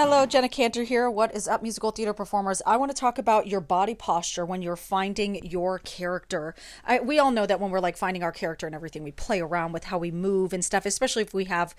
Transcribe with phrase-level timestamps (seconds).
[0.00, 1.10] Hello, Jenna Kantor here.
[1.10, 2.62] What is up, musical theater performers?
[2.64, 6.54] I want to talk about your body posture when you're finding your character.
[6.84, 9.40] I, we all know that when we're like finding our character and everything, we play
[9.40, 11.74] around with how we move and stuff, especially if we have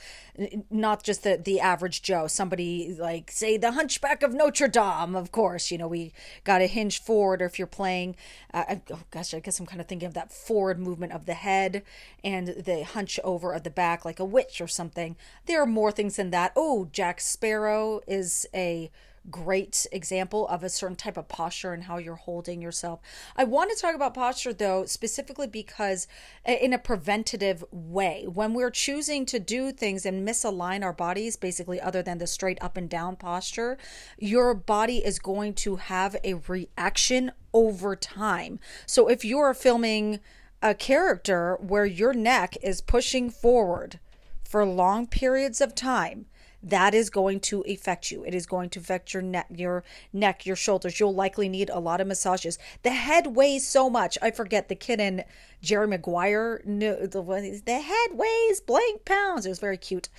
[0.70, 5.32] not just the, the average Joe, somebody like, say, the Hunchback of Notre Dame, of
[5.32, 5.72] course.
[5.72, 6.12] You know, we
[6.44, 8.18] got to hinge forward, or if you're playing,
[8.54, 11.36] uh, oh gosh, I guess I'm kind of thinking of that forward movement of the
[11.36, 11.84] head
[12.22, 15.16] and the hunch over of the back, like a witch or something.
[15.46, 16.52] There are more things than that.
[16.58, 18.92] Oh, Jack Sparrow is a
[19.30, 23.00] great example of a certain type of posture and how you're holding yourself.
[23.36, 26.08] I want to talk about posture though, specifically because
[26.46, 31.36] eh, in a preventative way, when we're choosing to do things and misalign our bodies,
[31.36, 33.78] basically, other than the straight up and down posture,
[34.18, 38.60] your body is going to have a reaction over time.
[38.86, 40.20] So if you're filming
[40.62, 44.00] a character where your neck is pushing forward
[44.44, 46.26] for long periods of time,
[46.62, 48.24] that is going to affect you.
[48.24, 51.00] It is going to affect your neck, your neck, your shoulders.
[51.00, 52.58] You'll likely need a lot of massages.
[52.84, 54.18] The head weighs so much.
[54.22, 55.24] I forget the kid in
[55.62, 56.62] Jerry Maguire.
[56.66, 59.46] No, the the head weighs blank pounds.
[59.46, 60.10] It was very cute.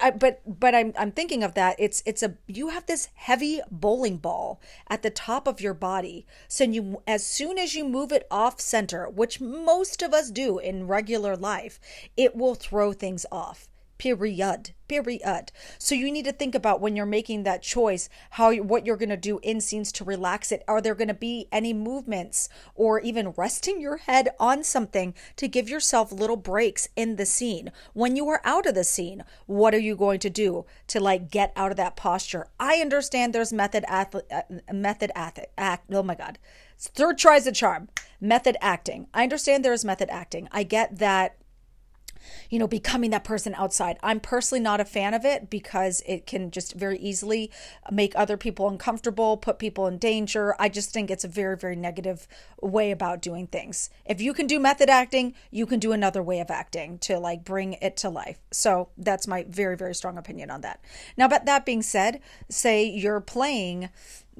[0.00, 1.76] I, but but I'm I'm thinking of that.
[1.78, 6.26] It's it's a you have this heavy bowling ball at the top of your body.
[6.48, 10.58] So you as soon as you move it off center, which most of us do
[10.58, 11.78] in regular life,
[12.16, 13.68] it will throw things off
[14.02, 14.72] period.
[14.88, 15.52] Period.
[15.78, 19.10] So you need to think about when you're making that choice how what you're going
[19.10, 20.64] to do in scenes to relax it.
[20.66, 25.46] Are there going to be any movements or even resting your head on something to
[25.46, 27.70] give yourself little breaks in the scene?
[27.92, 31.30] When you are out of the scene what are you going to do to like
[31.30, 32.48] get out of that posture?
[32.58, 34.42] I understand there's method athlete uh,
[34.72, 35.38] method act
[35.92, 36.40] oh my god.
[36.76, 37.88] Third tries a charm.
[38.20, 39.06] Method acting.
[39.14, 40.48] I understand there's method acting.
[40.50, 41.36] I get that
[42.50, 43.98] you know, becoming that person outside.
[44.02, 47.50] I'm personally not a fan of it because it can just very easily
[47.90, 50.54] make other people uncomfortable, put people in danger.
[50.58, 52.26] I just think it's a very, very negative
[52.60, 53.90] way about doing things.
[54.04, 57.44] If you can do method acting, you can do another way of acting to like
[57.44, 58.38] bring it to life.
[58.52, 60.84] So that's my very, very strong opinion on that.
[61.16, 63.90] Now, but that being said, say you're playing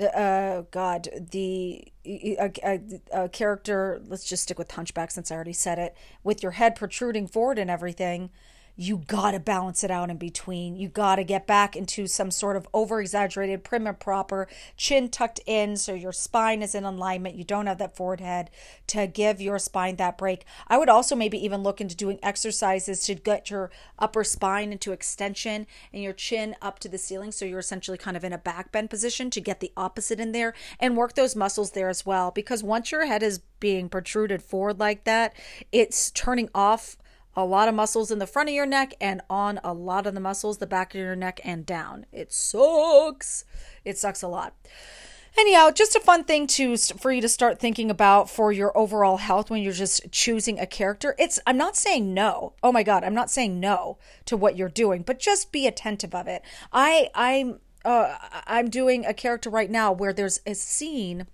[0.01, 2.81] uh god the a, a,
[3.13, 5.95] a, character let's just stick with hunchback since i already said it
[6.25, 8.31] with your head protruding forward and everything
[8.77, 10.77] you got to balance it out in between.
[10.77, 15.09] You got to get back into some sort of over exaggerated, prim and proper, chin
[15.09, 17.35] tucked in so your spine is in alignment.
[17.35, 18.51] You don't have that forward head
[18.89, 20.45] to give your spine that break.
[20.69, 24.93] I would also maybe even look into doing exercises to get your upper spine into
[24.93, 27.33] extension and your chin up to the ceiling.
[27.33, 30.33] So you're essentially kind of in a back bend position to get the opposite in
[30.33, 32.31] there and work those muscles there as well.
[32.31, 35.35] Because once your head is being protruded forward like that,
[35.71, 36.97] it's turning off
[37.35, 40.15] a lot of muscles in the front of your neck and on a lot of
[40.15, 42.07] the muscles the back of your neck and down.
[42.13, 43.45] It sucks.
[43.85, 44.55] It sucks a lot.
[45.39, 49.17] Anyhow, just a fun thing to for you to start thinking about for your overall
[49.17, 51.15] health when you're just choosing a character.
[51.19, 52.53] It's I'm not saying no.
[52.63, 56.15] Oh my god, I'm not saying no to what you're doing, but just be attentive
[56.15, 56.43] of it.
[56.71, 58.17] I I'm uh,
[58.47, 61.27] I'm doing a character right now where there's a scene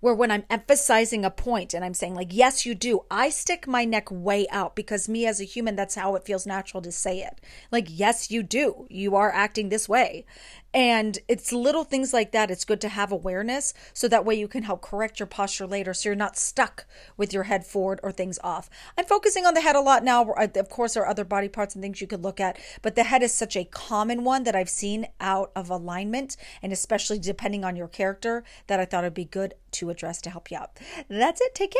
[0.00, 3.66] where when I'm emphasizing a point and I'm saying, like, yes, you do, I stick
[3.66, 6.92] my neck way out because me as a human, that's how it feels natural to
[6.92, 7.40] say it.
[7.70, 8.86] Like, yes, you do.
[8.90, 10.24] You are acting this way.
[10.72, 12.50] And it's little things like that.
[12.50, 15.92] It's good to have awareness so that way you can help correct your posture later
[15.92, 16.86] so you're not stuck
[17.16, 18.70] with your head forward or things off.
[18.96, 20.30] I'm focusing on the head a lot now.
[20.30, 23.04] Of course, there are other body parts and things you could look at, but the
[23.04, 27.64] head is such a common one that I've seen out of alignment and especially depending
[27.64, 30.78] on your character that I thought it'd be good to address to help you out.
[31.08, 31.54] That's it.
[31.54, 31.74] Take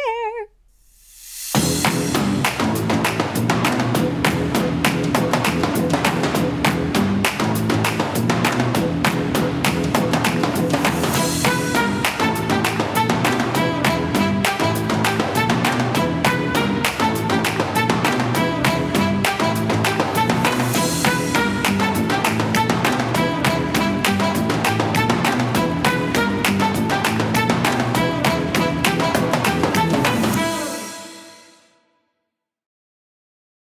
[1.54, 2.39] care.